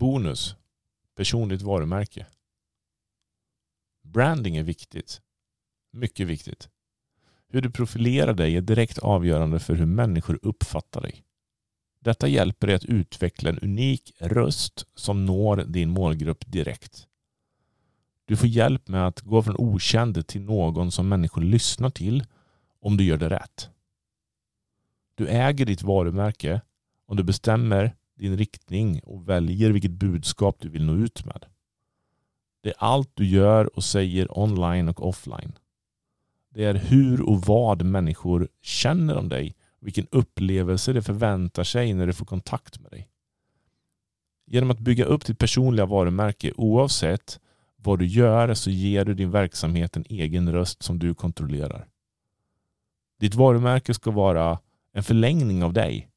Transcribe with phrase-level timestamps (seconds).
[0.00, 0.56] Bonus.
[1.16, 2.26] Personligt varumärke.
[4.02, 5.20] Branding är viktigt.
[5.92, 6.68] Mycket viktigt.
[7.48, 11.24] Hur du profilerar dig är direkt avgörande för hur människor uppfattar dig.
[12.00, 17.06] Detta hjälper dig att utveckla en unik röst som når din målgrupp direkt.
[18.24, 22.26] Du får hjälp med att gå från okänd till någon som människor lyssnar till
[22.80, 23.70] om du gör det rätt.
[25.14, 26.60] Du äger ditt varumärke
[27.06, 31.44] om du bestämmer din riktning och väljer vilket budskap du vill nå ut med.
[32.62, 35.52] Det är allt du gör och säger online och offline.
[36.54, 42.06] Det är hur och vad människor känner om dig vilken upplevelse de förväntar sig när
[42.06, 43.08] de får kontakt med dig.
[44.46, 47.40] Genom att bygga upp ditt personliga varumärke oavsett
[47.76, 51.86] vad du gör så ger du din verksamhet en egen röst som du kontrollerar.
[53.20, 54.58] Ditt varumärke ska vara
[54.92, 56.09] en förlängning av dig,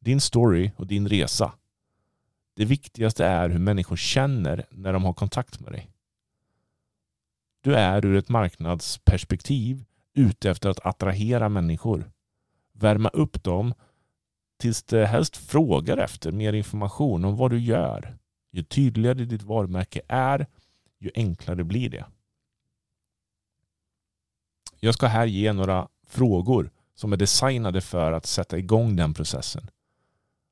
[0.00, 1.52] din story och din resa.
[2.54, 5.90] Det viktigaste är hur människor känner när de har kontakt med dig.
[7.60, 12.10] Du är ur ett marknadsperspektiv ute efter att attrahera människor.
[12.72, 13.74] Värma upp dem
[14.58, 18.18] tills de helst frågar efter mer information om vad du gör.
[18.52, 20.46] Ju tydligare ditt varumärke är,
[20.98, 22.04] ju enklare blir det.
[24.80, 29.70] Jag ska här ge några frågor som är designade för att sätta igång den processen.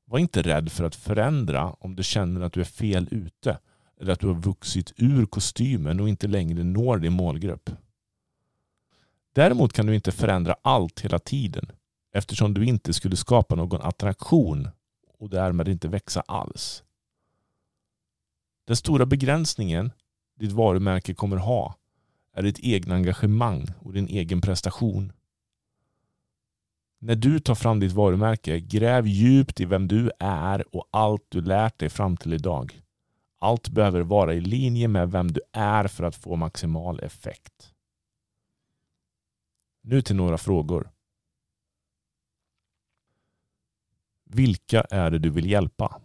[0.09, 3.59] Var inte rädd för att förändra om du känner att du är fel ute
[3.99, 7.69] eller att du har vuxit ur kostymen och inte längre når din målgrupp.
[9.33, 11.71] Däremot kan du inte förändra allt hela tiden
[12.13, 14.67] eftersom du inte skulle skapa någon attraktion
[15.17, 16.83] och därmed inte växa alls.
[18.67, 19.91] Den stora begränsningen
[20.39, 21.75] ditt varumärke kommer ha
[22.33, 25.13] är ditt egna engagemang och din egen prestation.
[27.01, 31.41] När du tar fram ditt varumärke, gräv djupt i vem du är och allt du
[31.41, 32.81] lärt dig fram till idag.
[33.39, 37.73] Allt behöver vara i linje med vem du är för att få maximal effekt.
[39.81, 40.91] Nu till några frågor.
[44.23, 46.01] Vilka är det du vill hjälpa?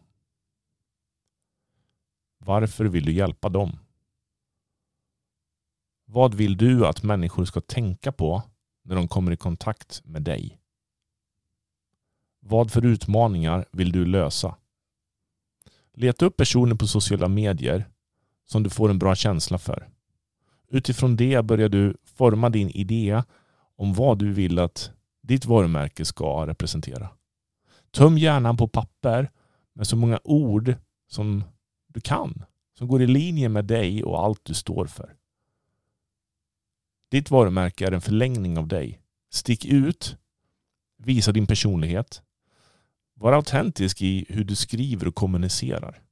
[2.38, 3.78] Varför vill du hjälpa dem?
[6.04, 8.42] Vad vill du att människor ska tänka på
[8.82, 10.60] när de kommer i kontakt med dig?
[12.46, 14.54] Vad för utmaningar vill du lösa?
[15.94, 17.88] Leta upp personer på sociala medier
[18.46, 19.88] som du får en bra känsla för.
[20.68, 23.22] Utifrån det börjar du forma din idé
[23.76, 24.90] om vad du vill att
[25.22, 27.08] ditt varumärke ska representera.
[27.90, 29.30] Töm hjärnan på papper
[29.72, 30.74] med så många ord
[31.08, 31.44] som
[31.86, 32.44] du kan.
[32.78, 35.14] Som går i linje med dig och allt du står för.
[37.10, 39.00] Ditt varumärke är en förlängning av dig.
[39.32, 40.16] Stick ut.
[40.98, 42.22] Visa din personlighet.
[43.14, 46.02] Var autentisk i hur du skriver och kommunicerar.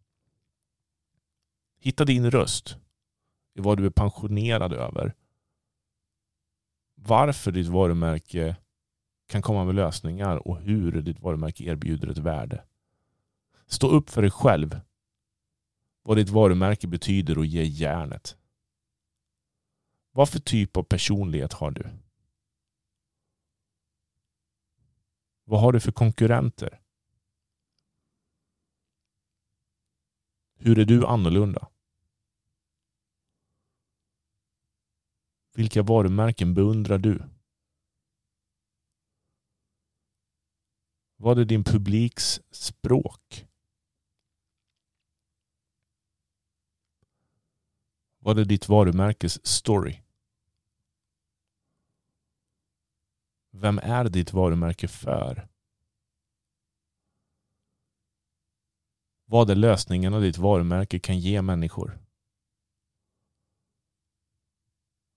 [1.79, 2.77] Hitta din röst
[3.55, 5.15] i vad du är pensionerad över.
[6.95, 8.57] Varför ditt varumärke
[9.27, 12.65] kan komma med lösningar och hur ditt varumärke erbjuder ett värde.
[13.67, 14.81] Stå upp för dig själv.
[16.03, 18.37] Vad ditt varumärke betyder och ge järnet.
[20.13, 21.91] Vad för typ av personlighet har du?
[25.45, 26.82] Vad har du för konkurrenter?
[30.65, 31.69] Hur är du annorlunda?
[35.55, 37.23] Vilka varumärken beundrar du?
[41.17, 43.47] Vad är din publiks språk?
[48.19, 50.03] Vad är ditt varumärkes story?
[53.51, 55.52] Vem är ditt varumärke för?
[59.33, 61.99] Vad är lösningarna ditt varumärke kan ge människor?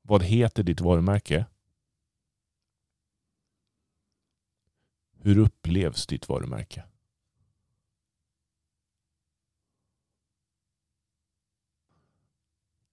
[0.01, 1.45] Vad heter ditt varumärke?
[5.11, 6.83] Hur upplevs ditt varumärke?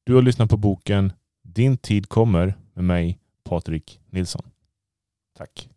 [0.04, 1.12] Du har lyssnat på boken
[1.42, 4.50] Din tid kommer med mig, Patrik Nilsson.
[5.32, 5.71] Tack.